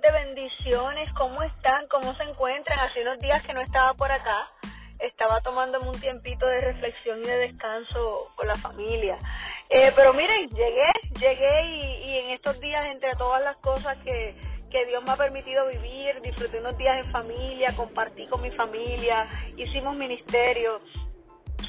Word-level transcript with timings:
bendiciones. 0.00 1.12
¿Cómo 1.12 1.42
están? 1.42 1.86
¿Cómo 1.88 2.14
se 2.14 2.22
encuentran? 2.24 2.78
Hace 2.80 3.02
unos 3.02 3.18
días 3.18 3.42
que 3.42 3.52
no 3.52 3.60
estaba 3.60 3.94
por 3.94 4.10
acá. 4.10 4.48
Estaba 4.98 5.40
tomándome 5.40 5.88
un 5.88 6.00
tiempito 6.00 6.46
de 6.46 6.60
reflexión 6.60 7.20
y 7.20 7.26
de 7.26 7.38
descanso 7.38 8.32
con 8.36 8.46
la 8.46 8.54
familia. 8.54 9.18
Eh, 9.68 9.92
pero 9.94 10.12
miren, 10.12 10.48
llegué, 10.48 10.92
llegué 11.18 11.66
y, 11.66 12.18
en 12.18 12.30
estos 12.30 12.60
días, 12.60 12.86
entre 12.86 13.14
todas 13.16 13.42
las 13.42 13.56
cosas 13.56 13.96
que, 14.04 14.34
que 14.70 14.86
Dios 14.86 15.02
me 15.04 15.12
ha 15.12 15.16
permitido 15.16 15.66
vivir, 15.68 16.20
disfruté 16.22 16.58
unos 16.58 16.76
días 16.76 17.04
en 17.04 17.10
familia, 17.10 17.68
compartí 17.76 18.26
con 18.26 18.42
mi 18.42 18.50
familia, 18.52 19.28
hicimos 19.56 19.96
ministerio. 19.96 20.80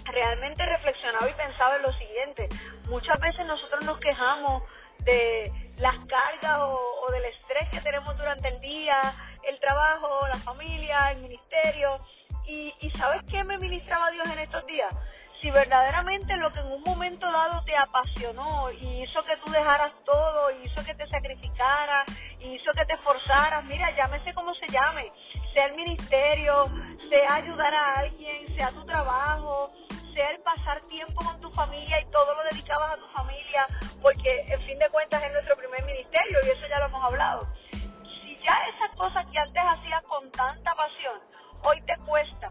Realmente 0.06 0.66
reflexionaba 0.66 1.30
y 1.30 1.34
pensaba 1.34 1.76
en 1.78 1.82
lo 1.82 1.94
siguiente. 1.94 2.48
Muchas 2.90 3.20
veces 3.20 3.46
nosotros 3.46 3.84
nos 3.86 3.98
quejamos 4.00 4.64
de 5.00 5.52
las 5.78 5.96
cargas 6.06 6.58
o, 6.60 7.12
del 7.12 7.26
estrés 7.26 7.70
que 7.70 7.82
tenemos 7.82 8.18
durante 8.18 8.48
el 8.48 8.60
día, 8.62 9.00
el 9.44 9.60
trabajo, 9.60 10.28
la 10.28 10.38
familia, 10.40 11.12
el 11.12 11.22
ministerio. 11.22 12.00
Y, 12.48 12.74
y 12.82 12.92
¿sabes 12.92 13.22
qué 13.30 13.44
me 13.44 13.58
ministraba 13.58 14.12
Dios 14.12 14.28
en 14.32 14.40
estos 14.40 14.66
días? 14.66 14.94
Si 15.42 15.52
verdaderamente 15.52 16.36
lo 16.38 16.52
que 16.52 16.60
en 16.60 16.72
un 16.72 16.82
momento 16.84 17.32
dado 17.32 17.64
te 17.66 17.76
apasionó 17.76 18.72
y 18.72 19.04
hizo 19.04 19.24
que 19.26 19.38
tú 19.38 19.52
dejaras 19.52 19.92
todo, 20.06 20.50
y 20.52 20.66
hizo 20.66 20.84
que 20.84 20.96
te 20.96 21.08
sacrificaras, 21.08 22.06
y 22.40 22.56
hizo 22.56 22.72
que 22.72 22.86
te 22.86 22.94
esforzaras, 22.94 23.64
mira, 23.66 23.96
llámese 23.96 24.34
como 24.34 24.54
se 24.56 24.68
llame, 24.68 25.12
sea 25.54 25.66
el 25.66 25.76
ministerio, 25.76 26.66
sea 27.10 27.36
ayudar 27.36 27.74
a 27.74 27.94
alguien, 28.00 28.58
sea 28.58 28.72
tu 28.72 28.86
trabajo, 28.86 29.72
pasar 30.44 30.80
tiempo 30.88 31.22
con 31.26 31.42
tu 31.42 31.52
familia 31.52 32.00
y 32.00 32.06
todo 32.06 32.34
lo 32.34 32.44
dedicabas 32.50 32.94
a 32.94 32.98
tu 32.98 33.08
familia, 33.08 33.68
porque 34.02 34.46
en 34.48 34.62
fin 34.62 34.80
de 34.80 34.90
cuentas 34.90 35.22
es 35.24 35.34
nuestro 35.34 35.58
primer 35.58 35.84
ministerio 35.84 36.40
y 36.44 36.50
eso 36.50 36.68
ya 36.70 36.80
lo 36.80 36.86
hemos 36.86 37.04
hablado. 37.04 37.48
Si 37.72 38.38
ya 38.42 38.58
esas 38.74 38.96
cosas 38.96 39.26
que 39.30 39.40
antes 39.40 39.64
hacías 39.68 40.02
con 40.08 40.32
tanta 40.32 40.74
pasión, 40.74 41.20
hoy 41.64 41.82
te 41.82 41.96
cuesta, 42.06 42.50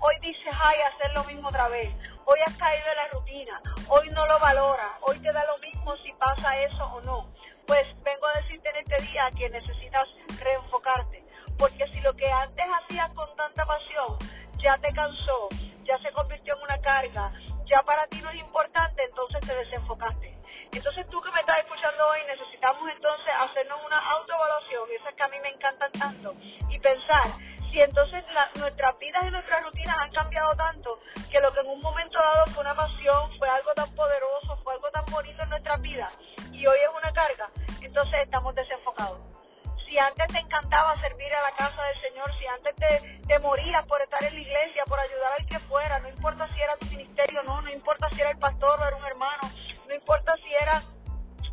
hoy 0.00 0.14
dices, 0.20 0.52
ay, 0.58 0.78
hacer 0.80 1.12
lo 1.14 1.24
mismo 1.24 1.48
otra 1.48 1.68
vez, 1.68 1.94
hoy 2.24 2.38
has 2.44 2.56
caído 2.56 2.86
en 2.90 2.96
la 2.96 3.08
rutina, 3.08 3.62
hoy 3.88 4.10
no 4.10 4.26
lo 4.26 4.38
valora, 4.40 4.98
hoy 5.02 5.18
te 5.20 5.32
da 5.32 5.44
lo 5.46 5.58
mismo 5.58 5.96
si 5.98 6.12
pasa 6.14 6.60
eso 6.62 6.84
o 6.86 7.00
no, 7.02 7.28
pues 7.68 7.84
vengo 8.02 8.26
a 8.26 8.40
decirte 8.40 8.68
en 8.70 8.76
este 8.78 9.02
día 9.04 9.30
que 9.36 9.48
necesitas 9.50 10.08
reenfocarte, 10.40 11.24
porque 11.56 11.86
si 11.92 12.00
lo 12.00 12.12
que 12.14 12.28
antes 12.30 12.66
hacías 12.82 13.10
con 13.12 13.28
tanta 13.36 13.64
pasión 13.64 14.18
ya 14.58 14.76
te 14.78 14.92
cansó, 14.92 15.48
ya 15.84 15.96
se 15.98 16.10
carga, 16.96 17.30
ya 17.66 17.82
para 17.82 18.06
ti 18.06 18.20
no 18.22 18.30
es 18.30 18.40
importante, 18.40 19.04
entonces 19.04 19.40
te 19.40 19.54
desenfocaste. 19.54 20.34
Entonces 20.72 21.06
tú 21.10 21.20
que 21.20 21.30
me 21.30 21.40
estás 21.40 21.58
escuchando 21.58 22.08
hoy, 22.08 22.20
necesitamos 22.26 22.88
entonces 22.90 23.36
hacernos 23.36 23.78
una 23.84 23.98
autoevaluación, 23.98 24.88
esas 24.98 25.14
que 25.14 25.22
a 25.22 25.28
mí 25.28 25.36
me 25.42 25.50
encantan 25.50 25.92
tanto, 25.92 26.34
y 26.70 26.78
pensar 26.78 27.26
si 27.70 27.80
entonces 27.80 28.24
nuestras 28.58 28.98
vidas 28.98 29.24
y 29.26 29.30
nuestras 29.30 29.62
rutinas 29.62 29.98
han 29.98 30.10
cambiado 30.12 30.50
tanto 30.56 30.98
que 31.30 31.40
lo 31.40 31.52
que 31.52 31.60
en 31.60 31.66
un 31.66 31.80
momento 31.80 32.18
dado 32.18 32.46
fue 32.46 32.62
una 32.62 32.74
pasión, 32.74 33.38
fue 33.38 33.48
algo 33.48 33.74
tan 33.74 33.94
poderoso, 33.94 34.56
fue 34.64 34.72
algo 34.72 34.90
tan 34.90 35.04
bonito 35.06 35.42
en 35.42 35.50
nuestras 35.50 35.80
vidas, 35.82 36.18
y 36.52 36.66
hoy 36.66 36.78
es 36.78 36.90
una 36.96 37.12
carga, 37.12 37.50
entonces 37.82 38.20
estamos 38.22 38.54
desenfocados 38.54 39.36
si 39.86 39.98
antes 39.98 40.26
te 40.26 40.38
encantaba 40.38 40.94
servir 41.00 41.32
a 41.32 41.42
la 41.42 41.56
casa 41.56 41.82
del 41.82 42.00
Señor, 42.02 42.30
si 42.38 42.46
antes 42.46 42.74
te, 42.74 43.18
te 43.26 43.38
morías 43.38 43.86
por 43.86 44.00
estar 44.02 44.22
en 44.24 44.34
la 44.34 44.40
iglesia, 44.40 44.55
era 48.88 48.96
un 48.96 49.04
hermano, 49.04 49.42
no 49.88 49.94
importa 49.94 50.34
si 50.42 50.52
era 50.54 50.80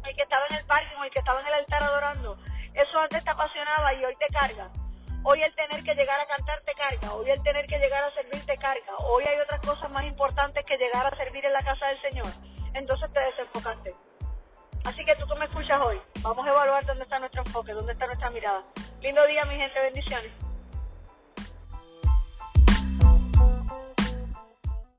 el 0.08 0.16
que 0.16 0.23
estaba 0.23 0.45
en 0.50 0.56
el 0.58 0.66
parque 0.66 0.95
o 1.00 1.03
el 1.03 1.12
que 1.12 1.20
estaba 1.20 1.42
en 1.42 1.48
el 1.48 1.53
altar 1.53 1.84
adorando, 1.84 2.38
eso 2.73 3.00
antes 3.00 3.23
te 3.23 3.30
apasionaba 3.30 3.94
y 3.94 4.05
hoy 4.05 4.16
te 4.16 4.27
carga. 4.27 4.70
Hoy 5.26 5.42
el 5.42 5.55
tener 5.55 5.83
que 5.83 5.95
llegar 5.95 6.20
a 6.20 6.26
cantar 6.26 6.61
te 6.66 6.73
carga, 6.73 7.14
hoy 7.14 7.30
el 7.30 7.42
tener 7.43 7.66
que 7.66 7.80
llegar 7.80 8.04
a 8.04 8.14
servir 8.14 8.45
te 8.45 8.58
carga, 8.58 8.95
hoy 8.99 9.23
hay 9.23 9.39
otras 9.39 9.61
cosas 9.61 9.89
más 9.92 10.04
importantes 10.04 10.66
que 10.66 10.77
llegar 10.77 11.08
a 11.08 11.16
servir 11.16 11.45
en 11.45 11.54
la 11.54 11.61
casa 11.61 11.88
del 11.88 12.02
Señor. 12.02 12.27
Entonces 12.73 13.11
te 13.14 13.20
desenfocaste. 13.20 13.95
Así 14.83 15.05
que 15.05 15.16
tú 15.16 15.26
que 15.26 15.36
me 15.36 15.45
escuchas 15.45 15.82
hoy, 15.82 15.98
vamos 16.22 16.45
a 16.45 16.49
evaluar 16.49 16.86
dónde 16.86 17.04
está 17.04 17.20
nuestro 17.20 17.42
enfoque, 17.45 17.72
dónde 17.72 17.93
está 17.93 18.05
nuestra 18.05 18.30
mirada. 18.32 18.61
Lindo 19.02 19.26
día, 19.27 19.45
mi 19.45 19.55
gente, 19.55 19.80
bendiciones. 19.80 20.52